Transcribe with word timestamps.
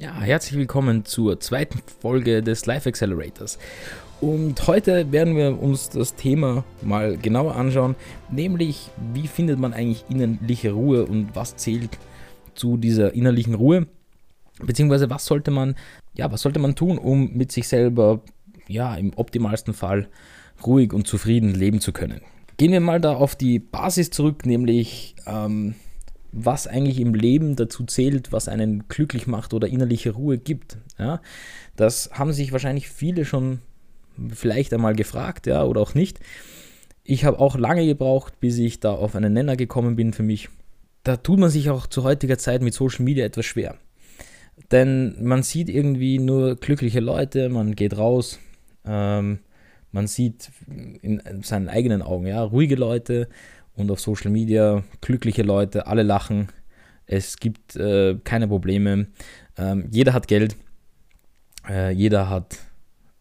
Ja, 0.00 0.18
herzlich 0.18 0.58
willkommen 0.58 1.04
zur 1.04 1.40
zweiten 1.40 1.78
Folge 2.00 2.42
des 2.42 2.64
Life 2.64 2.88
Accelerators. 2.88 3.58
Und 4.22 4.66
heute 4.66 5.12
werden 5.12 5.36
wir 5.36 5.60
uns 5.60 5.90
das 5.90 6.14
Thema 6.14 6.64
mal 6.80 7.18
genauer 7.18 7.54
anschauen, 7.54 7.96
nämlich 8.30 8.88
wie 9.12 9.26
findet 9.26 9.58
man 9.58 9.74
eigentlich 9.74 10.06
innerliche 10.08 10.72
Ruhe 10.72 11.04
und 11.04 11.36
was 11.36 11.56
zählt 11.56 11.98
zu 12.54 12.78
dieser 12.78 13.12
innerlichen 13.12 13.52
Ruhe, 13.52 13.88
beziehungsweise 14.62 15.10
was 15.10 15.26
sollte 15.26 15.50
man, 15.50 15.74
ja, 16.14 16.32
was 16.32 16.40
sollte 16.40 16.60
man 16.60 16.74
tun, 16.76 16.96
um 16.96 17.34
mit 17.34 17.52
sich 17.52 17.68
selber, 17.68 18.22
ja, 18.68 18.94
im 18.94 19.12
optimalsten 19.16 19.74
Fall 19.74 20.08
ruhig 20.64 20.94
und 20.94 21.06
zufrieden 21.08 21.54
leben 21.54 21.82
zu 21.82 21.92
können. 21.92 22.22
Gehen 22.56 22.72
wir 22.72 22.80
mal 22.80 23.02
da 23.02 23.16
auf 23.16 23.36
die 23.36 23.58
Basis 23.58 24.08
zurück, 24.08 24.46
nämlich 24.46 25.14
ähm, 25.26 25.74
was 26.32 26.66
eigentlich 26.66 27.00
im 27.00 27.14
Leben 27.14 27.56
dazu 27.56 27.84
zählt, 27.84 28.32
was 28.32 28.48
einen 28.48 28.86
glücklich 28.88 29.26
macht 29.26 29.52
oder 29.54 29.68
innerliche 29.68 30.12
Ruhe 30.12 30.38
gibt. 30.38 30.78
Ja? 30.98 31.20
Das 31.76 32.10
haben 32.12 32.32
sich 32.32 32.52
wahrscheinlich 32.52 32.88
viele 32.88 33.24
schon 33.24 33.60
vielleicht 34.32 34.72
einmal 34.72 34.94
gefragt, 34.94 35.46
ja, 35.46 35.64
oder 35.64 35.80
auch 35.80 35.94
nicht. 35.94 36.20
Ich 37.04 37.24
habe 37.24 37.38
auch 37.38 37.56
lange 37.56 37.86
gebraucht, 37.86 38.38
bis 38.40 38.58
ich 38.58 38.80
da 38.80 38.92
auf 38.92 39.16
einen 39.16 39.32
Nenner 39.32 39.56
gekommen 39.56 39.96
bin 39.96 40.12
für 40.12 40.22
mich. 40.22 40.48
Da 41.02 41.16
tut 41.16 41.38
man 41.38 41.50
sich 41.50 41.70
auch 41.70 41.86
zu 41.86 42.04
heutiger 42.04 42.38
Zeit 42.38 42.62
mit 42.62 42.74
Social 42.74 43.04
Media 43.04 43.24
etwas 43.24 43.46
schwer. 43.46 43.76
Denn 44.70 45.16
man 45.24 45.42
sieht 45.42 45.70
irgendwie 45.70 46.18
nur 46.18 46.56
glückliche 46.56 47.00
Leute, 47.00 47.48
man 47.48 47.74
geht 47.74 47.96
raus, 47.96 48.38
ähm, 48.84 49.40
man 49.90 50.06
sieht 50.06 50.50
in 51.02 51.20
seinen 51.42 51.68
eigenen 51.68 52.02
Augen, 52.02 52.26
ja, 52.26 52.42
ruhige 52.42 52.76
Leute, 52.76 53.28
und 53.74 53.90
auf 53.90 54.00
Social 54.00 54.30
Media 54.30 54.82
glückliche 55.00 55.42
Leute, 55.42 55.86
alle 55.86 56.02
lachen, 56.02 56.48
es 57.06 57.38
gibt 57.38 57.76
äh, 57.76 58.16
keine 58.24 58.48
Probleme, 58.48 59.08
ähm, 59.56 59.88
jeder 59.90 60.12
hat 60.12 60.28
Geld, 60.28 60.56
äh, 61.68 61.90
jeder 61.90 62.28
hat 62.28 62.58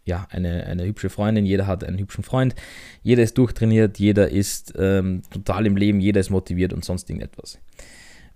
ja, 0.09 0.27
eine, 0.31 0.65
eine 0.65 0.85
hübsche 0.85 1.09
Freundin, 1.09 1.45
jeder 1.45 1.67
hat 1.67 1.83
einen 1.83 1.99
hübschen 1.99 2.23
Freund, 2.23 2.55
jeder 3.03 3.23
ist 3.23 3.37
durchtrainiert, 3.37 3.99
jeder 3.99 4.29
ist 4.29 4.73
ähm, 4.77 5.21
total 5.29 5.67
im 5.67 5.77
Leben, 5.77 5.99
jeder 5.99 6.19
ist 6.19 6.31
motiviert 6.31 6.73
und 6.73 6.83
sonst 6.83 7.09
irgendetwas. 7.09 7.59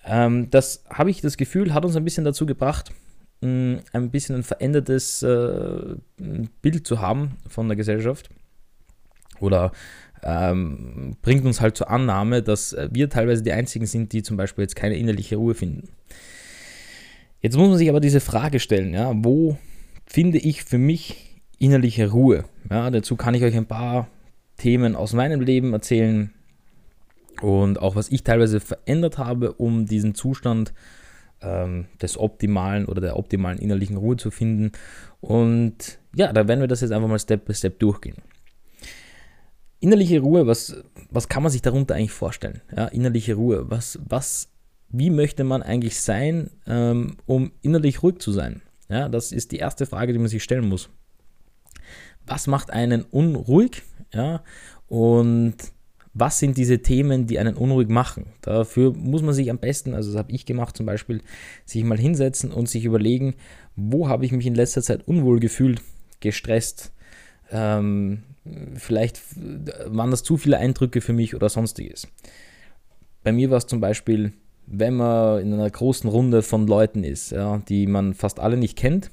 Ähm, 0.05 0.49
das 0.51 0.83
habe 0.89 1.09
ich 1.09 1.21
das 1.21 1.35
Gefühl, 1.35 1.73
hat 1.73 1.83
uns 1.83 1.95
ein 1.95 2.03
bisschen 2.03 2.25
dazu 2.25 2.45
gebracht, 2.45 2.91
mh, 3.41 3.79
ein 3.91 4.11
bisschen 4.11 4.35
ein 4.35 4.43
verändertes 4.43 5.23
äh, 5.23 5.95
Bild 6.61 6.85
zu 6.85 7.01
haben 7.01 7.37
von 7.47 7.67
der 7.67 7.75
Gesellschaft 7.75 8.29
oder 9.39 9.71
ähm, 10.23 11.15
bringt 11.21 11.45
uns 11.45 11.61
halt 11.61 11.77
zur 11.77 11.89
Annahme, 11.89 12.41
dass 12.41 12.75
wir 12.91 13.09
teilweise 13.09 13.43
die 13.43 13.51
Einzigen 13.51 13.85
sind, 13.85 14.13
die 14.13 14.23
zum 14.23 14.37
Beispiel 14.37 14.63
jetzt 14.63 14.75
keine 14.75 14.95
innerliche 14.95 15.35
Ruhe 15.35 15.53
finden. 15.53 15.89
Jetzt 17.41 17.57
muss 17.57 17.69
man 17.69 17.77
sich 17.77 17.89
aber 17.89 17.99
diese 17.99 18.21
Frage 18.21 18.59
stellen, 18.59 18.93
ja, 18.93 19.11
wo 19.13 19.57
finde 20.05 20.37
ich 20.37 20.63
für 20.63 20.77
mich 20.77 21.41
innerliche 21.59 22.11
Ruhe? 22.11 22.45
Ja, 22.69 22.89
dazu 22.89 23.15
kann 23.15 23.33
ich 23.33 23.43
euch 23.43 23.55
ein 23.55 23.65
paar 23.65 24.07
Themen 24.57 24.95
aus 24.95 25.13
meinem 25.13 25.41
Leben 25.41 25.73
erzählen 25.73 26.31
und 27.41 27.81
auch 27.81 27.95
was 27.95 28.09
ich 28.09 28.23
teilweise 28.23 28.59
verändert 28.61 29.17
habe, 29.17 29.53
um 29.53 29.85
diesen 29.85 30.15
Zustand 30.15 30.73
ähm, 31.41 31.87
des 32.01 32.17
optimalen 32.17 32.85
oder 32.85 33.01
der 33.01 33.17
optimalen 33.17 33.59
innerlichen 33.59 33.97
Ruhe 33.97 34.15
zu 34.15 34.31
finden. 34.31 34.71
Und 35.19 35.99
ja, 36.15 36.31
da 36.31 36.47
werden 36.47 36.61
wir 36.61 36.67
das 36.67 36.81
jetzt 36.81 36.91
einfach 36.91 37.09
mal 37.09 37.19
Step 37.19 37.45
by 37.45 37.53
Step 37.53 37.79
durchgehen. 37.79 38.15
Innerliche 39.83 40.21
Ruhe, 40.21 40.47
was, 40.47 40.81
was 41.09 41.27
kann 41.27 41.43
man 41.43 41.51
sich 41.51 41.61
darunter 41.61 41.95
eigentlich 41.95 42.13
vorstellen? 42.13 42.61
Ja, 42.73 42.85
innerliche 42.87 43.33
Ruhe, 43.33 43.69
was, 43.69 43.99
was, 44.07 44.47
wie 44.87 45.09
möchte 45.09 45.43
man 45.43 45.61
eigentlich 45.61 45.99
sein, 45.99 46.51
ähm, 46.65 47.17
um 47.25 47.51
innerlich 47.61 48.01
ruhig 48.01 48.19
zu 48.19 48.31
sein? 48.31 48.61
Ja, 48.87 49.09
das 49.09 49.33
ist 49.33 49.51
die 49.51 49.57
erste 49.57 49.85
Frage, 49.85 50.13
die 50.13 50.19
man 50.19 50.29
sich 50.29 50.41
stellen 50.41 50.69
muss. 50.69 50.89
Was 52.25 52.47
macht 52.47 52.71
einen 52.71 53.01
unruhig? 53.01 53.83
Ja, 54.13 54.45
und 54.87 55.55
was 56.13 56.39
sind 56.39 56.55
diese 56.55 56.81
Themen, 56.81 57.27
die 57.27 57.37
einen 57.37 57.57
unruhig 57.57 57.89
machen? 57.89 58.27
Dafür 58.39 58.93
muss 58.93 59.21
man 59.21 59.33
sich 59.33 59.51
am 59.51 59.57
besten, 59.57 59.95
also 59.95 60.13
das 60.13 60.17
habe 60.17 60.31
ich 60.31 60.45
gemacht 60.45 60.77
zum 60.77 60.85
Beispiel, 60.85 61.19
sich 61.65 61.83
mal 61.83 61.99
hinsetzen 61.99 62.53
und 62.53 62.69
sich 62.69 62.85
überlegen, 62.85 63.35
wo 63.75 64.07
habe 64.07 64.23
ich 64.23 64.31
mich 64.31 64.45
in 64.45 64.55
letzter 64.55 64.81
Zeit 64.81 65.05
unwohl 65.09 65.41
gefühlt, 65.41 65.81
gestresst, 66.21 66.92
ähm, 67.53 68.23
vielleicht 68.75 69.21
waren 69.85 70.11
das 70.11 70.23
zu 70.23 70.37
viele 70.37 70.57
Eindrücke 70.57 70.99
für 70.99 71.13
mich 71.13 71.35
oder 71.35 71.47
sonstiges. 71.47 72.07
Bei 73.23 73.31
mir 73.31 73.49
war 73.49 73.57
es 73.57 73.67
zum 73.67 73.79
Beispiel, 73.79 74.33
wenn 74.65 74.95
man 74.95 75.41
in 75.41 75.53
einer 75.53 75.69
großen 75.69 76.09
Runde 76.09 76.41
von 76.41 76.67
Leuten 76.67 77.03
ist, 77.03 77.31
ja, 77.31 77.59
die 77.69 77.87
man 77.87 78.13
fast 78.13 78.39
alle 78.39 78.57
nicht 78.57 78.77
kennt, 78.77 79.11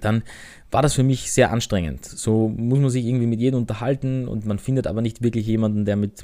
dann 0.00 0.22
war 0.70 0.82
das 0.82 0.94
für 0.94 1.02
mich 1.02 1.32
sehr 1.32 1.50
anstrengend. 1.50 2.04
So 2.04 2.48
muss 2.48 2.78
man 2.78 2.90
sich 2.90 3.06
irgendwie 3.06 3.26
mit 3.26 3.40
jedem 3.40 3.60
unterhalten 3.60 4.28
und 4.28 4.44
man 4.44 4.58
findet 4.58 4.86
aber 4.86 5.00
nicht 5.00 5.22
wirklich 5.22 5.46
jemanden, 5.46 5.86
der 5.86 5.96
mit, 5.96 6.22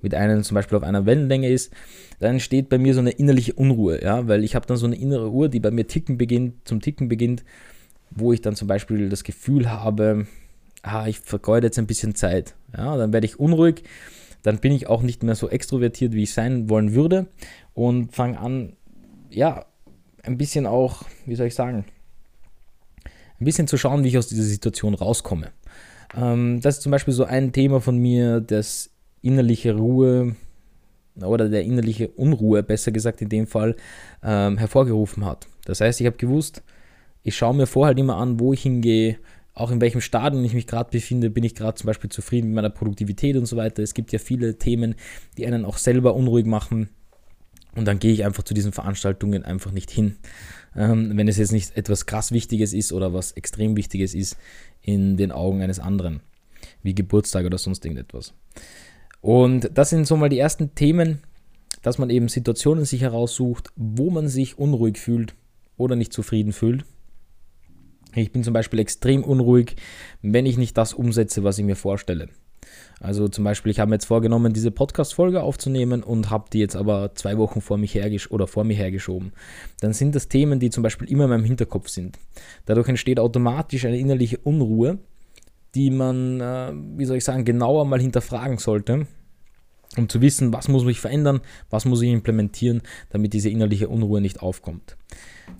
mit 0.00 0.14
einem 0.14 0.44
zum 0.44 0.54
Beispiel 0.54 0.78
auf 0.78 0.84
einer 0.84 1.04
Wellenlänge 1.04 1.48
ist. 1.48 1.72
Dann 2.20 2.32
entsteht 2.32 2.68
bei 2.68 2.78
mir 2.78 2.94
so 2.94 3.00
eine 3.00 3.10
innerliche 3.10 3.54
Unruhe, 3.54 4.02
ja, 4.02 4.28
weil 4.28 4.44
ich 4.44 4.54
habe 4.54 4.66
dann 4.66 4.76
so 4.76 4.86
eine 4.86 4.96
innere 4.96 5.32
Uhr, 5.32 5.48
die 5.48 5.60
bei 5.60 5.72
mir 5.72 5.88
ticken 5.88 6.16
beginnt, 6.16 6.68
zum 6.68 6.80
Ticken 6.80 7.08
beginnt, 7.08 7.44
wo 8.10 8.32
ich 8.32 8.40
dann 8.40 8.56
zum 8.56 8.68
Beispiel 8.68 9.08
das 9.08 9.24
Gefühl 9.24 9.70
habe, 9.70 10.26
ah, 10.82 11.06
ich 11.06 11.20
vergeude 11.20 11.66
jetzt 11.66 11.78
ein 11.78 11.86
bisschen 11.86 12.14
Zeit. 12.14 12.54
Ja, 12.76 12.96
dann 12.96 13.12
werde 13.12 13.26
ich 13.26 13.38
unruhig, 13.38 13.82
dann 14.42 14.58
bin 14.58 14.72
ich 14.72 14.86
auch 14.86 15.02
nicht 15.02 15.22
mehr 15.22 15.34
so 15.34 15.48
extrovertiert, 15.48 16.12
wie 16.12 16.22
ich 16.24 16.32
sein 16.32 16.68
wollen 16.68 16.94
würde 16.94 17.26
und 17.74 18.14
fange 18.14 18.38
an, 18.38 18.76
ja, 19.30 19.66
ein 20.22 20.38
bisschen 20.38 20.66
auch, 20.66 21.04
wie 21.26 21.34
soll 21.34 21.46
ich 21.46 21.54
sagen, 21.54 21.84
ein 23.40 23.44
bisschen 23.44 23.66
zu 23.66 23.76
schauen, 23.76 24.04
wie 24.04 24.08
ich 24.08 24.18
aus 24.18 24.28
dieser 24.28 24.42
Situation 24.42 24.94
rauskomme. 24.94 25.52
Ähm, 26.16 26.60
das 26.60 26.76
ist 26.76 26.82
zum 26.82 26.92
Beispiel 26.92 27.14
so 27.14 27.24
ein 27.24 27.52
Thema 27.52 27.80
von 27.80 27.98
mir, 27.98 28.40
das 28.40 28.90
innerliche 29.22 29.76
Ruhe 29.76 30.34
oder 31.20 31.48
der 31.48 31.62
innerliche 31.64 32.08
Unruhe, 32.08 32.62
besser 32.62 32.92
gesagt 32.92 33.20
in 33.22 33.28
dem 33.28 33.46
Fall, 33.46 33.76
ähm, 34.22 34.58
hervorgerufen 34.58 35.24
hat. 35.24 35.46
Das 35.64 35.80
heißt, 35.80 36.00
ich 36.00 36.06
habe 36.06 36.16
gewusst, 36.16 36.62
ich 37.28 37.36
schaue 37.36 37.54
mir 37.54 37.66
vorher 37.66 37.88
halt 37.88 37.98
immer 37.98 38.16
an, 38.16 38.40
wo 38.40 38.52
ich 38.52 38.62
hingehe, 38.62 39.18
auch 39.52 39.70
in 39.70 39.80
welchem 39.80 40.00
Stadium 40.00 40.44
ich 40.44 40.54
mich 40.54 40.66
gerade 40.66 40.90
befinde, 40.90 41.30
bin 41.30 41.44
ich 41.44 41.54
gerade 41.54 41.74
zum 41.74 41.86
Beispiel 41.86 42.10
zufrieden 42.10 42.48
mit 42.48 42.56
meiner 42.56 42.70
Produktivität 42.70 43.36
und 43.36 43.46
so 43.46 43.56
weiter. 43.56 43.82
Es 43.82 43.92
gibt 43.92 44.12
ja 44.12 44.18
viele 44.18 44.56
Themen, 44.56 44.94
die 45.36 45.46
einen 45.46 45.64
auch 45.64 45.76
selber 45.76 46.14
unruhig 46.14 46.46
machen. 46.46 46.88
Und 47.74 47.84
dann 47.84 47.98
gehe 47.98 48.12
ich 48.12 48.24
einfach 48.24 48.44
zu 48.44 48.54
diesen 48.54 48.72
Veranstaltungen 48.72 49.44
einfach 49.44 49.72
nicht 49.72 49.90
hin. 49.90 50.16
Ähm, 50.74 51.16
wenn 51.16 51.28
es 51.28 51.36
jetzt 51.36 51.52
nicht 51.52 51.76
etwas 51.76 52.06
krass 52.06 52.32
Wichtiges 52.32 52.72
ist 52.72 52.92
oder 52.92 53.12
was 53.12 53.32
extrem 53.32 53.76
Wichtiges 53.76 54.14
ist 54.14 54.36
in 54.80 55.16
den 55.16 55.32
Augen 55.32 55.60
eines 55.60 55.80
anderen, 55.80 56.20
wie 56.82 56.94
Geburtstag 56.94 57.44
oder 57.44 57.58
sonst 57.58 57.84
irgendetwas. 57.84 58.32
Und 59.20 59.70
das 59.74 59.90
sind 59.90 60.06
so 60.06 60.16
mal 60.16 60.28
die 60.28 60.38
ersten 60.38 60.74
Themen, 60.74 61.20
dass 61.82 61.98
man 61.98 62.10
eben 62.10 62.28
Situationen 62.28 62.84
sich 62.84 63.02
heraussucht, 63.02 63.68
wo 63.76 64.10
man 64.10 64.28
sich 64.28 64.58
unruhig 64.58 64.98
fühlt 64.98 65.34
oder 65.76 65.94
nicht 65.94 66.12
zufrieden 66.12 66.52
fühlt 66.52 66.84
ich 68.14 68.32
bin 68.32 68.42
zum 68.42 68.54
Beispiel 68.54 68.78
extrem 68.80 69.22
unruhig, 69.22 69.76
wenn 70.22 70.46
ich 70.46 70.56
nicht 70.56 70.76
das 70.76 70.94
umsetze, 70.94 71.44
was 71.44 71.58
ich 71.58 71.64
mir 71.64 71.76
vorstelle. 71.76 72.28
Also 73.00 73.28
zum 73.28 73.44
Beispiel, 73.44 73.70
ich 73.70 73.78
habe 73.78 73.90
mir 73.90 73.94
jetzt 73.94 74.06
vorgenommen, 74.06 74.52
diese 74.52 74.70
Podcast-Folge 74.70 75.42
aufzunehmen 75.42 76.02
und 76.02 76.30
habe 76.30 76.46
die 76.52 76.58
jetzt 76.58 76.74
aber 76.74 77.14
zwei 77.14 77.38
Wochen 77.38 77.60
vor, 77.60 77.78
mich 77.78 77.94
hergesch 77.94 78.30
oder 78.30 78.46
vor 78.46 78.64
mir 78.64 78.76
hergeschoben. 78.76 79.32
Dann 79.80 79.92
sind 79.92 80.14
das 80.14 80.28
Themen, 80.28 80.58
die 80.58 80.70
zum 80.70 80.82
Beispiel 80.82 81.08
immer 81.08 81.24
in 81.24 81.30
meinem 81.30 81.44
Hinterkopf 81.44 81.88
sind. 81.88 82.18
Dadurch 82.66 82.88
entsteht 82.88 83.20
automatisch 83.20 83.84
eine 83.84 83.98
innerliche 83.98 84.38
Unruhe, 84.38 84.98
die 85.74 85.90
man, 85.90 86.40
äh, 86.40 86.72
wie 86.96 87.04
soll 87.04 87.18
ich 87.18 87.24
sagen, 87.24 87.44
genauer 87.44 87.84
mal 87.84 88.00
hinterfragen 88.00 88.58
sollte, 88.58 89.06
um 89.96 90.08
zu 90.08 90.20
wissen, 90.20 90.52
was 90.52 90.68
muss 90.68 90.86
ich 90.86 91.00
verändern, 91.00 91.40
was 91.70 91.84
muss 91.84 92.02
ich 92.02 92.10
implementieren, 92.10 92.82
damit 93.10 93.32
diese 93.32 93.48
innerliche 93.48 93.88
Unruhe 93.88 94.20
nicht 94.20 94.40
aufkommt. 94.40 94.96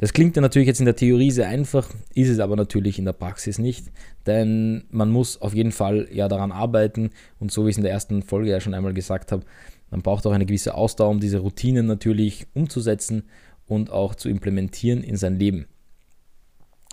Das 0.00 0.12
klingt 0.12 0.36
ja 0.36 0.42
natürlich 0.42 0.68
jetzt 0.68 0.80
in 0.80 0.84
der 0.84 0.96
Theorie 0.96 1.30
sehr 1.30 1.48
einfach, 1.48 1.90
ist 2.14 2.28
es 2.28 2.38
aber 2.38 2.56
natürlich 2.56 2.98
in 2.98 3.04
der 3.04 3.14
Praxis 3.14 3.58
nicht, 3.58 3.86
denn 4.26 4.84
man 4.90 5.10
muss 5.10 5.40
auf 5.40 5.54
jeden 5.54 5.72
Fall 5.72 6.08
ja 6.12 6.28
daran 6.28 6.52
arbeiten 6.52 7.10
und 7.40 7.50
so 7.50 7.64
wie 7.64 7.70
ich 7.70 7.74
es 7.74 7.78
in 7.78 7.84
der 7.84 7.92
ersten 7.92 8.22
Folge 8.22 8.50
ja 8.50 8.60
schon 8.60 8.74
einmal 8.74 8.94
gesagt 8.94 9.32
habe, 9.32 9.44
man 9.90 10.02
braucht 10.02 10.26
auch 10.26 10.32
eine 10.32 10.46
gewisse 10.46 10.74
Ausdauer, 10.74 11.10
um 11.10 11.20
diese 11.20 11.38
Routinen 11.38 11.86
natürlich 11.86 12.46
umzusetzen 12.54 13.24
und 13.66 13.90
auch 13.90 14.14
zu 14.14 14.28
implementieren 14.28 15.02
in 15.02 15.16
sein 15.16 15.38
Leben. 15.38 15.66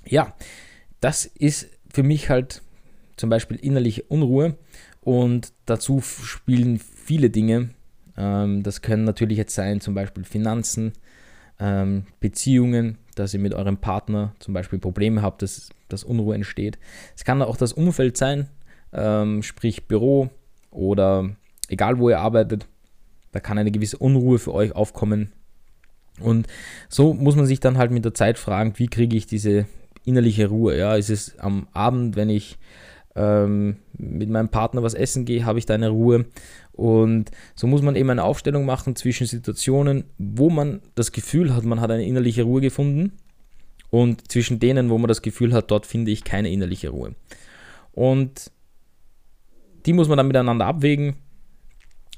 Ja, 0.05 0.33
das 1.01 1.25
ist 1.25 1.67
für 1.93 2.03
mich 2.03 2.29
halt 2.29 2.61
zum 3.17 3.29
Beispiel 3.29 3.57
innerliche 3.57 4.03
Unruhe 4.03 4.57
und 5.05 5.53
dazu 5.67 6.01
spielen 6.01 6.79
viele 6.79 7.29
Dinge. 7.29 7.69
Ähm, 8.17 8.63
das 8.63 8.81
können 8.81 9.03
natürlich 9.03 9.37
jetzt 9.37 9.53
sein, 9.53 9.79
zum 9.79 9.93
Beispiel 9.93 10.23
Finanzen, 10.23 10.93
ähm, 11.59 12.07
Beziehungen, 12.19 12.97
dass 13.13 13.33
ihr 13.35 13.39
mit 13.39 13.53
eurem 13.53 13.77
Partner 13.77 14.33
zum 14.39 14.55
Beispiel 14.55 14.79
Probleme 14.79 15.21
habt, 15.21 15.43
dass, 15.43 15.69
dass 15.89 16.03
Unruhe 16.03 16.33
entsteht. 16.33 16.79
Es 17.15 17.23
kann 17.23 17.43
auch 17.43 17.55
das 17.55 17.71
Umfeld 17.71 18.17
sein, 18.17 18.49
ähm, 18.93 19.43
sprich 19.43 19.87
Büro 19.87 20.31
oder 20.71 21.29
egal 21.69 21.99
wo 21.99 22.09
ihr 22.09 22.19
arbeitet, 22.19 22.67
da 23.31 23.39
kann 23.39 23.59
eine 23.59 23.71
gewisse 23.71 23.99
Unruhe 23.99 24.39
für 24.39 24.55
euch 24.55 24.71
aufkommen. 24.71 25.31
Und 26.19 26.47
so 26.89 27.13
muss 27.13 27.35
man 27.35 27.45
sich 27.45 27.59
dann 27.59 27.77
halt 27.77 27.91
mit 27.91 28.05
der 28.05 28.15
Zeit 28.15 28.39
fragen, 28.39 28.73
wie 28.77 28.87
kriege 28.87 29.15
ich 29.15 29.27
diese 29.27 29.67
innerliche 30.03 30.47
Ruhe? 30.47 30.75
Ja, 30.75 30.95
ist 30.95 31.11
es 31.11 31.37
am 31.37 31.67
Abend, 31.73 32.15
wenn 32.15 32.29
ich 32.29 32.57
ähm, 33.15 33.77
mit 33.97 34.29
meinem 34.29 34.49
Partner 34.49 34.83
was 34.83 34.93
essen 34.93 35.25
gehe, 35.25 35.45
habe 35.45 35.59
ich 35.59 35.65
da 35.65 35.73
eine 35.73 35.89
Ruhe. 35.89 36.25
Und 36.73 37.31
so 37.55 37.67
muss 37.67 37.81
man 37.81 37.95
eben 37.95 38.09
eine 38.09 38.23
Aufstellung 38.23 38.65
machen 38.65 38.95
zwischen 38.95 39.25
Situationen, 39.25 40.03
wo 40.17 40.49
man 40.49 40.81
das 40.95 41.11
Gefühl 41.11 41.55
hat, 41.55 41.63
man 41.63 41.79
hat 41.79 41.91
eine 41.91 42.05
innerliche 42.05 42.43
Ruhe 42.43 42.61
gefunden 42.61 43.13
und 43.89 44.29
zwischen 44.29 44.59
denen, 44.59 44.89
wo 44.89 44.97
man 44.97 45.07
das 45.07 45.21
Gefühl 45.21 45.53
hat, 45.53 45.71
dort 45.71 45.85
finde 45.85 46.11
ich 46.11 46.25
keine 46.25 46.51
innerliche 46.51 46.89
Ruhe. 46.89 47.15
Und 47.93 48.51
die 49.85 49.93
muss 49.93 50.09
man 50.09 50.17
dann 50.17 50.27
miteinander 50.27 50.65
abwägen, 50.65 51.15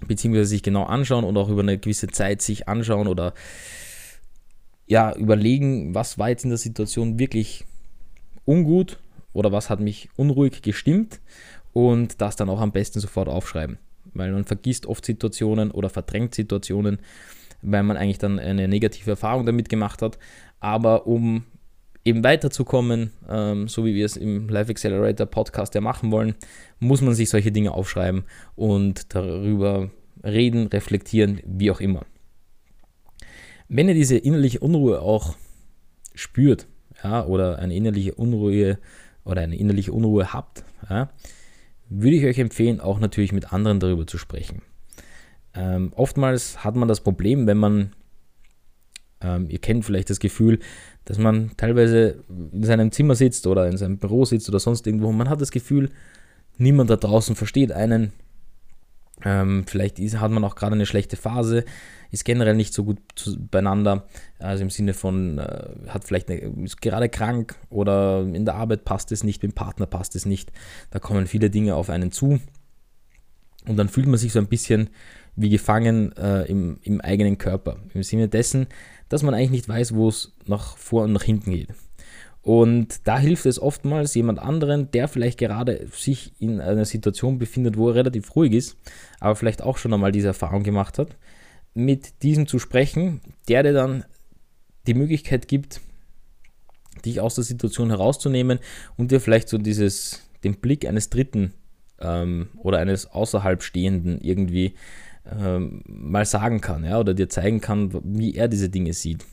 beziehungsweise 0.08 0.48
sich 0.48 0.64
genau 0.64 0.84
anschauen 0.86 1.24
und 1.24 1.38
auch 1.38 1.50
über 1.50 1.62
eine 1.62 1.78
gewisse 1.78 2.08
Zeit 2.08 2.42
sich 2.42 2.68
anschauen 2.68 3.08
oder 3.08 3.34
ja, 4.88 5.14
überlegen, 5.16 5.94
was 5.94 6.18
war 6.18 6.30
jetzt 6.30 6.46
in 6.46 6.50
der 6.50 6.58
Situation 6.58 7.20
wirklich 7.20 7.66
ungut 8.46 8.98
oder 9.38 9.52
was 9.52 9.70
hat 9.70 9.80
mich 9.80 10.10
unruhig 10.16 10.64
gestimmt 10.64 11.22
und 11.72 12.22
das 12.22 12.36
dann 12.36 12.50
auch 12.50 12.60
am 12.60 12.72
besten 12.72 13.00
sofort 13.00 13.30
aufschreiben. 13.30 13.78
Weil 14.16 14.32
man 14.32 14.46
vergisst 14.46 14.88
oft 14.88 15.06
Situationen 15.06 15.70
oder 15.70 15.90
verdrängt 15.90 16.34
Situationen, 16.34 16.98
weil 17.62 17.84
man 17.84 17.98
eigentlich 17.98 18.18
dann 18.18 18.40
eine 18.40 18.68
negative 18.68 19.12
Erfahrung 19.12 19.46
damit 19.46 19.70
gemacht 19.70 20.02
hat. 20.02 20.18
Aber 20.60 21.06
um 21.06 21.44
eben 22.04 22.24
weiterzukommen, 22.24 23.12
ähm, 23.30 23.68
so 23.68 23.86
wie 23.86 23.94
wir 23.94 24.06
es 24.06 24.18
im 24.18 24.50
Life 24.50 24.72
Accelerator 24.72 25.28
Podcast 25.28 25.76
ja 25.76 25.82
machen 25.82 26.10
wollen, 26.12 26.34
muss 26.80 27.02
man 27.02 27.14
sich 27.14 27.30
solche 27.30 27.52
Dinge 27.52 27.74
aufschreiben 27.74 28.24
und 28.56 29.14
darüber 29.14 29.92
reden, 30.24 30.66
reflektieren, 30.66 31.42
wie 31.46 31.70
auch 31.70 31.80
immer. 31.80 32.08
Wenn 33.70 33.88
ihr 33.88 33.94
diese 33.94 34.18
innerliche 34.18 34.62
Unruhe 34.62 35.00
auch 35.00 35.36
spürt, 36.16 36.66
ja, 37.04 37.24
oder 37.24 37.60
eine 37.60 37.76
innerliche 37.76 38.16
Unruhe 38.16 38.80
oder 39.28 39.42
eine 39.42 39.58
innerliche 39.58 39.92
Unruhe 39.92 40.34
habt, 40.34 40.64
ja, 40.90 41.10
würde 41.90 42.18
ich 42.18 42.26
euch 42.26 42.40
empfehlen, 42.40 42.80
auch 42.80 43.00
natürlich 43.00 43.32
mit 43.32 43.54
anderen 43.54 43.80
darüber 43.80 44.08
zu 44.08 44.18
sprechen. 44.18 44.62
Ähm, 45.54 45.92
oftmals 45.96 46.64
hat 46.64 46.76
man 46.76 46.88
das 46.88 47.02
Problem, 47.02 47.48
wenn 47.48 47.58
man, 47.58 47.94
ähm, 49.22 49.50
ihr 49.50 49.60
kennt 49.60 49.86
vielleicht 49.86 50.10
das 50.10 50.20
Gefühl, 50.20 50.60
dass 51.06 51.18
man 51.18 51.52
teilweise 51.58 52.24
in 52.52 52.64
seinem 52.64 52.92
Zimmer 52.92 53.16
sitzt 53.16 53.48
oder 53.48 53.68
in 53.68 53.78
seinem 53.78 53.98
Büro 53.98 54.26
sitzt 54.26 54.50
oder 54.50 54.60
sonst 54.60 54.86
irgendwo. 54.86 55.12
Man 55.12 55.30
hat 55.30 55.42
das 55.42 55.52
Gefühl, 55.52 55.90
niemand 56.58 56.90
da 56.90 56.98
draußen 56.98 57.36
versteht 57.36 57.72
einen. 57.72 58.12
Ähm, 59.26 59.66
vielleicht 59.68 60.00
ist, 60.00 60.20
hat 60.20 60.32
man 60.32 60.44
auch 60.44 60.56
gerade 60.56 60.76
eine 60.76 60.86
schlechte 60.86 61.18
Phase, 61.18 61.66
ist 62.12 62.24
generell 62.24 62.56
nicht 62.56 62.74
so 62.74 62.84
gut 62.84 63.00
zu, 63.16 63.38
beieinander, 63.40 64.08
also 64.40 64.64
im 64.64 64.70
Sinne 64.70 64.94
von, 64.94 65.40
äh, 65.40 65.70
hat 65.88 66.04
vielleicht 66.04 66.30
eine, 66.30 66.40
ist 66.64 66.82
gerade 66.82 67.10
krank 67.10 67.56
oder 67.70 68.22
in 68.22 68.46
der 68.46 68.56
Arbeit 68.56 68.86
passt 68.86 69.12
es 69.12 69.24
nicht, 69.24 69.42
mit 69.42 69.52
dem 69.52 69.56
Partner 69.56 69.88
passt 69.88 70.16
es 70.16 70.26
nicht. 70.26 70.52
Da 70.92 71.00
kommen 71.00 71.26
viele 71.26 71.50
Dinge 71.50 71.76
auf 71.76 71.90
einen 71.90 72.12
zu 72.12 72.40
und 73.68 73.78
dann 73.78 73.90
fühlt 73.90 74.08
man 74.08 74.18
sich 74.18 74.32
so 74.32 74.40
ein 74.40 74.48
bisschen 74.48 74.90
wie 75.36 75.50
gefangen 75.50 76.16
äh, 76.18 76.44
im, 76.44 76.80
im 76.84 77.02
eigenen 77.02 77.38
Körper. 77.38 77.78
Im 77.94 78.04
Sinne 78.04 78.28
dessen, 78.28 78.68
dass 79.10 79.24
man 79.24 79.34
eigentlich 79.34 79.52
nicht 79.52 79.70
weiß, 79.70 79.94
wo 79.94 80.10
es 80.10 80.34
nach 80.46 80.78
vor 80.78 81.04
und 81.04 81.14
nach 81.14 81.24
hinten 81.24 81.52
geht. 81.52 81.70
Und 82.48 83.06
da 83.06 83.20
hilft 83.20 83.46
es 83.46 83.62
oftmals 83.62 84.16
jemand 84.16 84.40
anderen, 84.40 84.90
der 84.92 85.10
vielleicht 85.10 85.38
gerade 85.38 85.86
sich 85.92 86.32
in 86.40 86.62
einer 86.62 86.86
Situation 86.86 87.40
befindet, 87.40 87.76
wo 87.76 87.90
er 87.90 87.96
relativ 87.96 88.38
ruhig 88.38 88.54
ist, 88.54 88.78
aber 89.20 89.36
vielleicht 89.36 89.62
auch 89.62 89.78
schon 89.78 89.94
einmal 89.94 90.14
diese 90.14 90.30
Erfahrung 90.30 90.64
gemacht 90.64 90.98
hat, 90.98 91.18
mit 91.74 92.24
diesem 92.24 92.48
zu 92.48 92.58
sprechen, 92.58 93.20
der 93.50 93.64
dir 93.64 93.74
dann 93.74 94.06
die 94.88 94.94
Möglichkeit 94.94 95.50
gibt, 95.50 95.82
dich 97.04 97.20
aus 97.20 97.36
der 97.36 97.44
Situation 97.44 97.90
herauszunehmen 97.90 98.60
und 98.96 99.12
dir 99.12 99.20
vielleicht 99.20 99.50
so 99.50 99.58
dieses, 99.58 100.22
den 100.46 100.62
Blick 100.62 100.88
eines 100.88 101.10
Dritten 101.10 101.54
ähm, 102.00 102.48
oder 102.60 102.78
eines 102.78 103.12
außerhalb 103.12 103.62
Stehenden 103.62 104.22
irgendwie 104.22 104.76
ähm, 105.30 105.84
mal 105.86 106.24
sagen 106.24 106.62
kann, 106.62 106.86
ja, 106.86 106.98
oder 106.98 107.14
dir 107.14 107.28
zeigen 107.28 107.60
kann, 107.60 107.92
wie 108.06 108.36
er 108.36 108.48
diese 108.48 108.70
Dinge 108.70 108.94
sieht. 108.94 109.26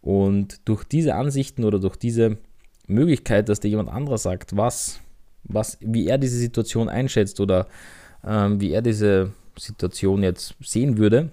Und 0.00 0.60
durch 0.66 0.84
diese 0.84 1.14
Ansichten 1.14 1.64
oder 1.64 1.78
durch 1.78 1.96
diese 1.96 2.38
Möglichkeit, 2.86 3.48
dass 3.48 3.60
dir 3.60 3.68
jemand 3.68 3.88
anderer 3.88 4.18
sagt, 4.18 4.56
was, 4.56 5.00
was, 5.44 5.78
wie 5.80 6.06
er 6.06 6.18
diese 6.18 6.38
Situation 6.38 6.88
einschätzt 6.88 7.40
oder 7.40 7.66
ähm, 8.24 8.60
wie 8.60 8.72
er 8.72 8.82
diese 8.82 9.32
Situation 9.56 10.22
jetzt 10.22 10.54
sehen 10.60 10.98
würde, 10.98 11.30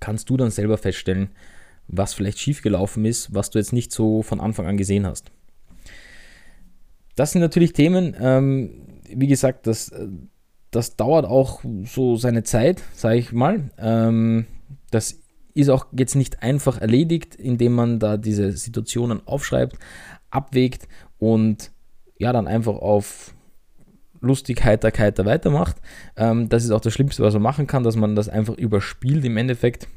kannst 0.00 0.30
du 0.30 0.36
dann 0.36 0.50
selber 0.50 0.78
feststellen, 0.78 1.30
was 1.88 2.14
vielleicht 2.14 2.38
schiefgelaufen 2.38 3.04
ist, 3.04 3.34
was 3.34 3.50
du 3.50 3.58
jetzt 3.58 3.72
nicht 3.72 3.92
so 3.92 4.22
von 4.22 4.40
Anfang 4.40 4.66
an 4.66 4.76
gesehen 4.76 5.06
hast. 5.06 5.30
Das 7.16 7.32
sind 7.32 7.40
natürlich 7.40 7.72
Themen, 7.72 8.14
ähm, 8.20 8.70
wie 9.08 9.26
gesagt, 9.26 9.66
das 9.66 9.90
das 10.70 10.96
dauert 10.96 11.24
auch 11.24 11.62
so 11.84 12.16
seine 12.16 12.42
Zeit, 12.42 12.82
sage 12.94 13.18
ich 13.18 13.32
mal. 13.32 13.70
Ähm, 13.78 14.46
das 14.90 15.18
ist 15.58 15.68
auch 15.68 15.86
jetzt 15.92 16.14
nicht 16.14 16.42
einfach 16.42 16.80
erledigt, 16.80 17.34
indem 17.34 17.74
man 17.74 17.98
da 17.98 18.16
diese 18.16 18.52
Situationen 18.52 19.26
aufschreibt, 19.26 19.76
abwägt 20.30 20.88
und 21.18 21.72
ja, 22.18 22.32
dann 22.32 22.46
einfach 22.46 22.74
auf 22.74 23.34
lustig, 24.20 24.64
Heiterkeit 24.64 25.18
da 25.18 25.24
weitermacht. 25.24 25.76
Ähm, 26.16 26.48
das 26.48 26.64
ist 26.64 26.70
auch 26.70 26.80
das 26.80 26.92
Schlimmste, 26.92 27.22
was 27.22 27.34
man 27.34 27.42
machen 27.42 27.66
kann, 27.66 27.84
dass 27.84 27.96
man 27.96 28.16
das 28.16 28.28
einfach 28.28 28.54
überspielt 28.54 29.24
im 29.24 29.36
Endeffekt 29.36 29.88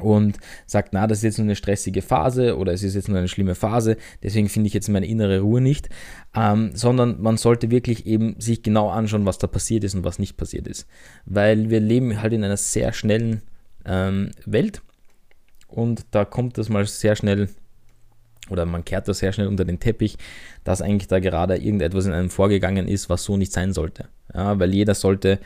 und 0.00 0.38
sagt, 0.66 0.92
na, 0.92 1.06
das 1.06 1.18
ist 1.18 1.24
jetzt 1.24 1.38
nur 1.38 1.46
eine 1.46 1.56
stressige 1.56 2.02
Phase 2.02 2.56
oder 2.58 2.72
es 2.72 2.82
ist 2.82 2.94
jetzt 2.94 3.08
nur 3.08 3.18
eine 3.18 3.28
schlimme 3.28 3.54
Phase, 3.54 3.96
deswegen 4.22 4.48
finde 4.48 4.66
ich 4.68 4.74
jetzt 4.74 4.88
meine 4.88 5.06
innere 5.06 5.40
Ruhe 5.40 5.60
nicht, 5.60 5.88
ähm, 6.34 6.70
sondern 6.74 7.20
man 7.22 7.38
sollte 7.38 7.70
wirklich 7.70 8.06
eben 8.06 8.38
sich 8.38 8.62
genau 8.62 8.90
anschauen, 8.90 9.26
was 9.26 9.38
da 9.38 9.46
passiert 9.46 9.84
ist 9.84 9.94
und 9.94 10.04
was 10.04 10.18
nicht 10.18 10.36
passiert 10.36 10.68
ist. 10.68 10.86
Weil 11.24 11.70
wir 11.70 11.80
leben 11.80 12.20
halt 12.20 12.34
in 12.34 12.44
einer 12.44 12.58
sehr 12.58 12.92
schnellen 12.92 13.42
ähm, 13.86 14.30
Welt 14.44 14.82
und 15.68 16.06
da 16.10 16.24
kommt 16.24 16.58
das 16.58 16.68
mal 16.68 16.86
sehr 16.86 17.16
schnell 17.16 17.48
oder 18.50 18.64
man 18.64 18.84
kehrt 18.84 19.08
das 19.08 19.18
sehr 19.18 19.32
schnell 19.32 19.48
unter 19.48 19.64
den 19.64 19.80
Teppich, 19.80 20.18
dass 20.62 20.82
eigentlich 20.82 21.08
da 21.08 21.18
gerade 21.18 21.56
irgendetwas 21.56 22.06
in 22.06 22.12
einem 22.12 22.30
vorgegangen 22.30 22.86
ist, 22.86 23.10
was 23.10 23.24
so 23.24 23.36
nicht 23.36 23.52
sein 23.52 23.72
sollte. 23.72 24.08
Ja, 24.32 24.58
weil 24.60 24.72
jeder 24.72 24.94
sollte 24.94 25.40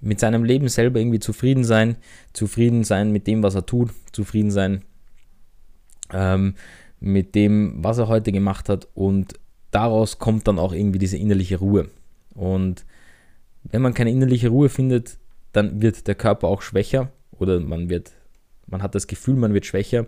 mit 0.00 0.20
seinem 0.20 0.44
Leben 0.44 0.68
selber 0.68 1.00
irgendwie 1.00 1.18
zufrieden 1.18 1.64
sein, 1.64 1.96
zufrieden 2.32 2.84
sein 2.84 3.10
mit 3.10 3.26
dem, 3.26 3.42
was 3.42 3.54
er 3.54 3.66
tut, 3.66 3.90
zufrieden 4.12 4.50
sein 4.50 4.84
ähm, 6.12 6.54
mit 7.00 7.34
dem, 7.34 7.74
was 7.78 7.98
er 7.98 8.08
heute 8.08 8.32
gemacht 8.32 8.68
hat 8.68 8.88
und 8.94 9.34
daraus 9.70 10.18
kommt 10.18 10.46
dann 10.48 10.58
auch 10.58 10.72
irgendwie 10.72 10.98
diese 10.98 11.16
innerliche 11.16 11.58
Ruhe. 11.58 11.88
Und 12.34 12.84
wenn 13.64 13.82
man 13.82 13.94
keine 13.94 14.10
innerliche 14.10 14.48
Ruhe 14.48 14.68
findet, 14.68 15.18
dann 15.52 15.82
wird 15.82 16.06
der 16.06 16.14
Körper 16.14 16.48
auch 16.48 16.62
schwächer 16.62 17.10
oder 17.40 17.60
man 17.60 17.90
wird, 17.90 18.12
man 18.66 18.82
hat 18.82 18.94
das 18.94 19.06
Gefühl, 19.06 19.36
man 19.36 19.54
wird 19.54 19.66
schwächer 19.66 20.06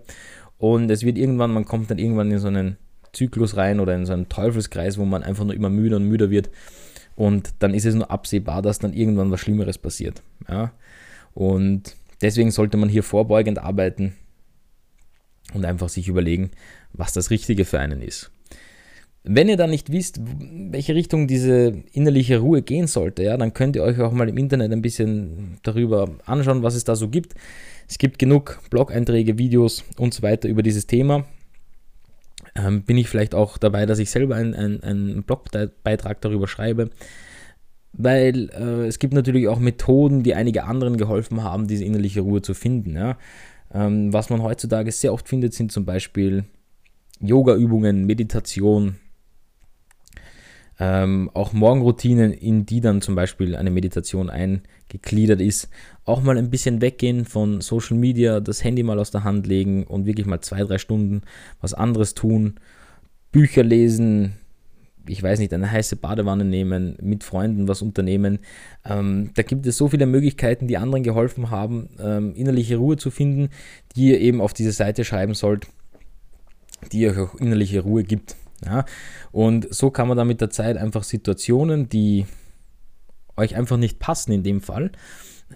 und 0.59 0.91
es 0.91 1.03
wird 1.03 1.19
irgendwann, 1.19 1.53
man 1.53 1.65
kommt 1.65 1.91
dann 1.91 1.99
irgendwann 1.99 2.31
in 2.31 2.39
so 2.39 2.49
einen 2.49 2.77
Zyklus 3.13 3.57
rein 3.57 3.81
oder 3.81 3.95
in 3.95 4.07
so 4.07 4.13
einen 4.13 4.29
Teufelskreis, 4.29 4.99
wo 4.99 5.05
man 5.05 5.23
einfach 5.23 5.45
nur 5.45 5.55
immer 5.55 5.71
müder 5.71 5.97
und 5.97 6.09
müder 6.09 6.31
wird 6.31 6.51
und 7.17 7.55
dann 7.59 7.75
ist 7.75 7.85
es 7.85 7.95
nur 7.95 8.11
absehbar, 8.11 8.63
dass 8.63 8.79
dann 8.79 8.93
irgendwann 8.93 9.31
was 9.31 9.41
Schlimmeres 9.41 9.79
passiert. 9.79 10.23
Ja? 10.49 10.73
Und 11.35 11.97
deswegen 12.21 12.51
sollte 12.51 12.77
man 12.77 12.89
hier 12.89 13.03
vorbeugend 13.03 13.59
arbeiten 13.59 14.15
und 15.53 15.65
einfach 15.65 15.89
sich 15.89 16.09
überlegen, 16.09 16.51
was 16.93 17.13
das 17.13 17.31
Richtige 17.31 17.65
für 17.65 17.81
einen 17.81 18.01
ist. 18.01 18.31
Wenn 19.25 19.49
ihr 19.49 19.57
dann 19.57 19.71
nicht 19.71 19.93
wisst, 19.93 20.21
welche 20.71 20.95
Richtung 20.95 21.29
diese 21.29 21.83
innerliche 21.93 22.39
Ruhe 22.39 22.63
gehen 22.63 22.89
sollte, 22.89 23.23
ja, 23.23 23.37
dann 23.37 23.55
könnt 23.55 23.77
ihr 23.77 23.83
euch 23.83 24.01
auch 24.01 24.13
mal 24.13 24.29
im 24.29 24.37
Internet 24.37 24.73
ein 24.73 24.83
bisschen 24.83 25.59
darüber 25.63 26.09
anschauen, 26.27 26.63
was 26.63 26.75
es 26.75 26.85
da 26.85 26.97
so 26.97 27.09
gibt. 27.09 27.35
Es 27.89 27.99
gibt 27.99 28.19
genug 28.19 28.61
Blog-Einträge, 28.71 29.39
Videos 29.39 29.85
und 29.97 30.13
so 30.13 30.23
weiter 30.23 30.49
über 30.49 30.63
dieses 30.63 30.87
Thema 30.87 31.25
ähm, 32.55 32.83
bin 32.83 32.99
ich 32.99 33.09
vielleicht 33.09 33.35
auch 33.35 33.59
dabei, 33.59 33.87
dass 33.87 33.99
ich 33.99 34.11
selber 34.11 34.37
einen 34.37 34.83
ein 34.83 35.23
Blogbeitrag 35.23 36.21
darüber 36.21 36.47
schreibe. 36.47 36.91
Weil 37.95 38.49
äh, 38.51 38.87
es 38.87 38.99
gibt 38.99 39.13
natürlich 39.13 39.49
auch 39.49 39.59
Methoden, 39.59 40.23
die 40.23 40.35
einige 40.35 40.65
anderen 40.65 40.97
geholfen 40.97 41.43
haben, 41.43 41.67
diese 41.67 41.85
innerliche 41.85 42.23
Ruhe 42.23 42.41
zu 42.41 42.55
finden. 42.55 42.97
Ja? 42.97 43.19
Ähm, 43.73 44.13
was 44.13 44.31
man 44.31 44.43
heutzutage 44.43 44.91
sehr 44.93 45.13
oft 45.13 45.29
findet, 45.29 45.53
sind 45.53 45.73
zum 45.73 45.85
Beispiel 45.85 46.45
Yoga-Übungen, 47.21 48.07
Meditation, 48.07 48.97
ähm, 50.85 51.31
auch 51.33 51.53
Morgenroutinen, 51.53 52.33
in 52.33 52.67
die 52.67 52.81
dann 52.81 53.03
zum 53.03 53.15
Beispiel 53.15 53.55
eine 53.55 53.71
Meditation 53.71 54.29
eingegliedert 54.29 55.41
ist. 55.41 55.69
Auch 56.05 56.23
mal 56.23 56.37
ein 56.37 56.51
bisschen 56.51 56.81
weggehen 56.81 57.25
von 57.25 57.61
Social 57.61 57.97
Media, 57.97 58.41
das 58.41 58.65
Handy 58.65 58.83
mal 58.83 58.99
aus 58.99 59.13
der 59.13 59.23
Hand 59.23 59.47
legen 59.47 59.85
und 59.85 60.07
wirklich 60.07 60.27
mal 60.27 60.41
zwei, 60.41 60.65
drei 60.65 60.79
Stunden 60.79 61.23
was 61.61 61.73
anderes 61.73 62.15
tun. 62.15 62.57
Bücher 63.31 63.63
lesen, 63.63 64.33
ich 65.07 65.23
weiß 65.23 65.39
nicht, 65.39 65.55
eine 65.55 65.71
heiße 65.71 65.95
Badewanne 65.95 66.45
nehmen, 66.45 66.97
mit 67.01 67.23
Freunden 67.23 67.69
was 67.69 67.81
unternehmen. 67.81 68.41
Ähm, 68.85 69.31
da 69.35 69.45
gibt 69.45 69.65
es 69.67 69.77
so 69.77 69.87
viele 69.87 70.07
Möglichkeiten, 70.07 70.67
die 70.67 70.79
anderen 70.79 71.05
geholfen 71.05 71.51
haben, 71.51 71.91
ähm, 72.01 72.35
innerliche 72.35 72.79
Ruhe 72.79 72.97
zu 72.97 73.13
finden, 73.13 73.51
die 73.95 74.09
ihr 74.09 74.21
eben 74.21 74.41
auf 74.41 74.53
diese 74.53 74.73
Seite 74.73 75.05
schreiben 75.05 75.35
sollt, 75.35 75.69
die 76.91 77.07
euch 77.07 77.19
auch 77.19 77.37
innerliche 77.37 77.83
Ruhe 77.83 78.03
gibt. 78.03 78.35
Ja? 78.65 78.85
Und 79.31 79.73
so 79.73 79.91
kann 79.91 80.09
man 80.09 80.17
dann 80.17 80.27
mit 80.27 80.41
der 80.41 80.51
Zeit 80.51 80.77
einfach 80.77 81.05
Situationen, 81.05 81.89
die 81.89 82.27
euch 83.37 83.57
einfach 83.57 83.77
nicht 83.77 83.99
passen 83.99 84.33
in 84.33 84.43
dem 84.43 84.61
Fall, 84.61 84.93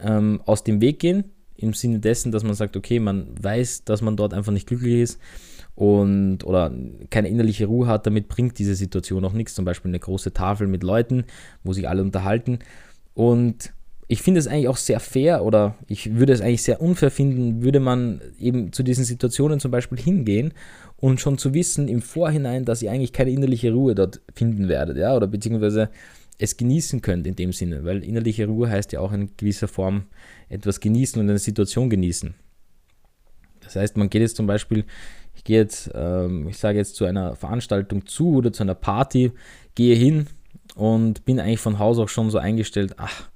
ähm, 0.03 0.41
aus 0.47 0.65
dem 0.65 0.81
Weg 0.81 0.99
gehen, 0.99 1.25
im 1.57 1.73
Sinne 1.73 2.01
dessen, 2.01 2.33
dass 2.33 2.43
man 2.43 2.55
sagt, 2.55 2.77
okay, 2.77 3.01
man 3.01 3.29
weiß, 3.41 3.85
dass 3.85 4.03
man 4.03 4.17
dort 4.17 4.35
einfach 4.35 4.53
nicht 4.53 4.67
glücklich 4.67 5.01
ist 5.01 5.21
und 5.75 6.45
oder 6.45 6.73
keine 7.11 7.29
innerliche 7.29 7.67
Ruhe 7.67 7.87
hat, 7.87 8.07
damit 8.07 8.29
bringt 8.29 8.59
diese 8.59 8.75
Situation 8.75 9.25
auch 9.25 9.33
nichts. 9.33 9.55
Zum 9.55 9.65
Beispiel 9.65 9.91
eine 9.91 9.99
große 9.99 10.33
Tafel 10.33 10.67
mit 10.67 10.83
Leuten, 10.83 11.25
wo 11.63 11.73
sich 11.73 11.89
alle 11.89 12.03
unterhalten. 12.03 12.59
Und 13.15 13.73
ich 14.09 14.23
finde 14.23 14.39
es 14.39 14.47
eigentlich 14.47 14.69
auch 14.69 14.77
sehr 14.77 15.01
fair 15.01 15.45
oder 15.45 15.77
ich 15.89 16.15
würde 16.15 16.33
es 16.33 16.41
eigentlich 16.41 16.63
sehr 16.63 16.81
unfair 16.81 17.11
finden, 17.11 17.63
würde 17.63 17.81
man 17.81 18.21
eben 18.39 18.73
zu 18.73 18.83
diesen 18.83 19.05
Situationen 19.05 19.59
zum 19.59 19.71
Beispiel 19.71 19.99
hingehen 19.99 20.55
und 20.97 21.21
schon 21.21 21.39
zu 21.39 21.55
wissen 21.55 21.89
im 21.89 22.03
Vorhinein, 22.03 22.65
dass 22.65 22.83
ihr 22.83 22.93
eigentlich 22.93 23.13
keine 23.13 23.33
innerliche 23.33 23.73
Ruhe 23.73 23.95
dort 23.95 24.21
finden 24.35 24.69
werdet, 24.69 24.97
ja, 24.97 25.17
oder 25.17 25.27
beziehungsweise 25.27 25.91
es 26.39 26.57
genießen 26.57 27.01
könnt 27.01 27.27
in 27.27 27.35
dem 27.35 27.53
Sinne, 27.53 27.85
weil 27.85 28.05
innerliche 28.05 28.47
Ruhe 28.47 28.69
heißt 28.69 28.93
ja 28.93 29.01
auch 29.01 29.13
in 29.13 29.31
gewisser 29.37 29.69
Form 29.69 30.05
etwas 30.49 30.81
genießen 30.81 31.21
und 31.21 31.29
eine 31.29 31.39
Situation 31.39 31.91
genießen. 31.91 32.35
Das 33.61 33.75
heißt, 33.75 33.97
man 33.97 34.11
geht 34.11 34.23
jetzt 34.23 34.37
zum 34.37 34.47
Beispiel, 34.47 34.85
ich 35.35 35.43
gehe 35.43 35.59
jetzt, 35.59 35.91
ähm, 35.95 36.47
ich 36.49 36.59
sage 36.59 36.79
jetzt 36.79 36.95
zu 36.95 37.05
einer 37.05 37.35
Veranstaltung 37.35 38.07
zu 38.07 38.37
oder 38.37 38.53
zu 38.53 38.63
einer 38.63 38.77
Party, 38.77 39.33
gehe 39.75 39.97
hin 39.97 40.29
und 40.77 41.25
bin 41.25 41.41
eigentlich 41.41 41.61
von 41.61 41.81
Haus 41.81 41.99
auch 41.99 42.09
schon 42.09 42.31
so 42.31 42.39
eingestellt, 42.39 42.95
ach, 42.99 43.29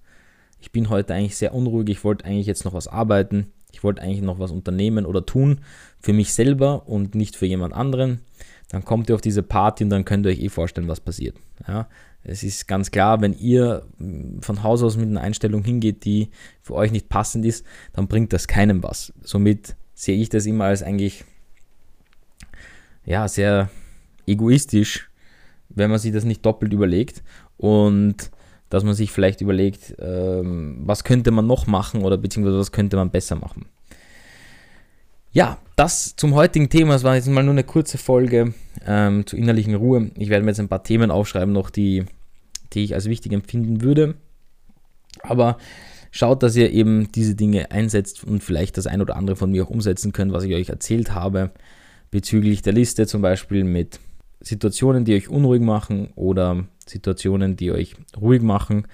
ich 0.61 0.73
bin 0.73 0.89
heute 0.89 1.15
eigentlich 1.15 1.37
sehr 1.37 1.55
unruhig, 1.55 1.89
ich 1.89 2.05
wollte 2.05 2.25
eigentlich 2.25 2.47
jetzt 2.47 2.65
noch 2.65 2.75
was 2.75 2.89
arbeiten, 2.89 3.53
ich 3.73 3.83
wollte 3.83 4.03
eigentlich 4.03 4.23
noch 4.23 4.39
was 4.39 4.51
unternehmen 4.51 5.07
oder 5.07 5.25
tun 5.25 5.61
für 6.01 6.13
mich 6.13 6.33
selber 6.33 6.89
und 6.89 7.15
nicht 7.15 7.37
für 7.37 7.47
jemand 7.47 7.75
anderen. 7.75 8.21
Dann 8.69 8.85
kommt 8.85 9.09
ihr 9.09 9.15
auf 9.15 9.21
diese 9.21 9.43
Party 9.43 9.85
und 9.85 9.91
dann 9.91 10.05
könnt 10.05 10.27
ihr 10.27 10.31
euch 10.31 10.41
eh 10.41 10.49
vorstellen, 10.49 10.89
was 10.89 11.01
passiert. 11.01 11.37
Ja, 11.67 11.89
es 12.23 12.43
ist 12.43 12.69
ganz 12.69 12.91
klar, 12.91 13.21
wenn 13.21 13.33
ihr 13.33 13.85
mm, 13.99 14.41
von 14.41 14.63
Haus 14.63 14.83
aus 14.83 14.97
mit 14.97 15.09
einer 15.09 15.21
Einstellung 15.21 15.65
hingeht, 15.65 16.05
die 16.05 16.31
für 16.63 16.75
euch 16.75 16.93
nicht 16.93 17.09
passend 17.09 17.45
ist, 17.45 17.65
dann 17.93 18.07
bringt 18.07 18.33
das 18.33 18.47
keinem 18.47 18.83
was. 18.83 19.13
Somit 19.23 19.77
sehe 19.95 20.21
ich 20.21 20.29
das 20.29 20.47
immer 20.47 20.65
als 20.65 20.83
eigentlich 20.83 21.25
ja, 23.05 23.27
sehr 23.27 23.71
egoistisch, 24.27 25.11
wenn 25.69 25.91
man 25.91 25.99
sich 25.99 26.13
das 26.13 26.25
nicht 26.25 26.45
doppelt 26.45 26.73
überlegt 26.73 27.23
und 27.57 28.31
dass 28.71 28.85
man 28.85 28.95
sich 28.95 29.13
vielleicht 29.13 29.41
überlegt, 29.41 29.97
ähm, 30.01 30.79
was 30.85 31.05
könnte 31.05 31.33
man 31.33 31.47
noch 31.47 31.67
machen 31.67 32.03
oder 32.03 32.17
beziehungsweise 32.17 32.59
was 32.59 32.73
könnte 32.73 32.97
man 32.97 33.11
besser 33.11 33.37
machen. 33.37 33.67
Ja, 35.33 35.59
das 35.77 36.17
zum 36.17 36.35
heutigen 36.35 36.71
Thema. 36.71 36.95
Es 36.95 37.05
war 37.05 37.15
jetzt 37.15 37.29
mal 37.29 37.43
nur 37.43 37.53
eine 37.53 37.65
kurze 37.65 37.99
Folge 37.99 38.55
ähm, 38.87 39.27
zur 39.27 39.39
innerlichen 39.39 39.75
Ruhe. 39.75 40.11
Ich 40.17 40.29
werde 40.29 40.45
mir 40.45 40.53
jetzt 40.53 40.61
ein 40.61 40.69
paar 40.69 40.83
Themen 40.83 41.11
aufschreiben, 41.11 41.53
noch 41.53 41.71
die, 41.71 42.05
die 42.73 42.85
ich 42.85 42.95
als 42.95 43.07
wichtig 43.07 43.33
empfinden 43.33 43.83
würde. 43.83 44.15
Aber 45.23 45.59
schaut, 46.11 46.43
dass 46.43 46.57
ihr 46.57 46.71
eben 46.71 47.11
diese 47.13 47.35
Dinge 47.35 47.71
einsetzt 47.71 48.25
und 48.25 48.43
vielleicht 48.43 48.77
das 48.77 48.87
ein 48.87 49.01
oder 49.01 49.17
andere 49.17 49.37
von 49.37 49.51
mir 49.51 49.65
auch 49.65 49.71
umsetzen 49.71 50.13
könnt, 50.13 50.33
was 50.33 50.45
ich 50.45 50.55
euch 50.55 50.69
erzählt 50.69 51.13
habe, 51.13 51.51
bezüglich 52.11 52.63
der 52.63 52.73
Liste 52.73 53.07
zum 53.07 53.23
Beispiel 53.23 53.65
mit 53.65 54.01
Situationen, 54.41 55.05
die 55.05 55.15
euch 55.15 55.29
unruhig 55.29 55.63
machen 55.63 56.13
oder 56.15 56.65
Situationen, 56.87 57.57
die 57.57 57.71
euch 57.73 57.95
ruhig 58.21 58.43
machen. 58.43 58.87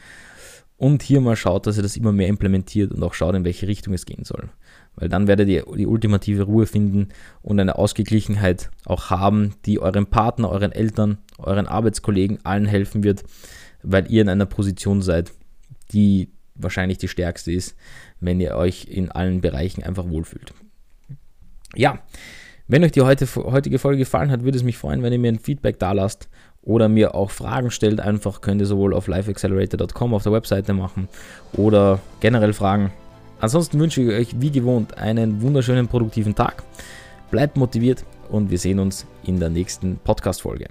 Und 0.77 1.03
hier 1.03 1.23
mal 1.23 1.37
schaut, 1.37 1.67
dass 1.67 1.79
ihr 1.79 1.83
das 1.83 1.97
immer 1.97 2.13
mehr 2.13 2.29
implementiert 2.29 2.93
und 2.93 3.03
auch 3.03 3.15
schaut, 3.15 3.35
in 3.35 3.45
welche 3.45 3.67
Richtung 3.67 3.95
es 3.95 4.05
gehen 4.05 4.25
soll. 4.25 4.51
Weil 4.95 5.09
dann 5.09 5.27
werdet 5.27 5.49
ihr 5.49 5.65
die 5.75 5.87
ultimative 5.87 6.43
Ruhe 6.43 6.67
finden 6.67 7.09
und 7.43 7.59
eine 7.59 7.77
Ausgeglichenheit 7.77 8.71
auch 8.85 9.11
haben, 9.11 9.55
die 9.65 9.79
eurem 9.79 10.07
Partner, 10.07 10.51
euren 10.51 10.73
Eltern, 10.73 11.19
euren 11.39 11.67
Arbeitskollegen, 11.67 12.45
allen 12.45 12.67
helfen 12.67 13.05
wird, 13.05 13.25
weil 13.83 14.11
ihr 14.11 14.23
in 14.23 14.29
einer 14.29 14.47
Position 14.47 15.01
seid, 15.01 15.33
die 15.93 16.31
wahrscheinlich 16.55 16.99
die 16.99 17.09
stärkste 17.09 17.53
ist, 17.53 17.77
wenn 18.21 18.41
ihr 18.41 18.57
euch 18.57 18.87
in 18.91 19.11
allen 19.11 19.41
Bereichen 19.41 19.83
einfach 19.83 20.09
wohlfühlt. 20.09 20.53
Ja, 21.75 22.01
wenn 22.69 22.85
euch 22.85 22.93
die 22.93 23.03
heute, 23.03 23.27
heutige 23.37 23.79
Folge 23.79 23.99
gefallen 23.99 24.31
hat, 24.31 24.43
würde 24.43 24.59
es 24.59 24.65
mich 24.65 24.79
freuen, 24.79 25.03
wenn 25.03 25.13
ihr 25.13 25.19
mir 25.19 25.33
ein 25.33 25.39
Feedback 25.39 25.79
da 25.79 25.93
lasst 25.93 26.29
oder 26.63 26.89
mir 26.89 27.15
auch 27.15 27.31
Fragen 27.31 27.71
stellt. 27.71 28.01
Einfach 28.01 28.41
könnt 28.41 28.61
ihr 28.61 28.67
sowohl 28.67 28.93
auf 28.93 29.07
lifeaccelerator.com 29.07 30.15
auf 30.15 30.23
der 30.23 30.33
Webseite 30.33 30.73
machen 30.73 31.09
oder 31.53 32.01
generell 32.21 32.53
Fragen. 32.53 32.93
Ansonsten 33.41 33.79
wünsche 33.79 34.03
ich 34.03 34.09
euch 34.09 34.41
wie 34.41 34.51
gewohnt 34.51 34.99
einen 34.99 35.43
wunderschönen 35.43 35.89
produktiven 35.89 36.35
Tag. 36.35 36.63
Bleibt 37.31 37.57
motiviert 37.57 38.05
und 38.31 38.51
wir 38.51 38.59
sehen 38.59 38.79
uns 38.79 39.07
in 39.25 39.39
der 39.39 39.51
nächsten 39.51 39.99
Podcast-Folge. 39.99 40.67